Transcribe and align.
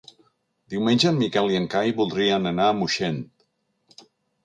Diumenge 0.73 1.09
en 1.11 1.19
Miquel 1.25 1.53
i 1.57 1.61
en 1.61 1.69
Cai 1.75 1.95
voldrien 2.01 2.53
anar 2.55 2.69
a 2.71 2.75
Moixent. 2.83 3.25